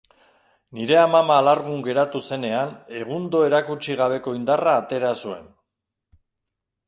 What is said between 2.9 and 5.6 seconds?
egundo erakutsi gabeko indarra atera zuen.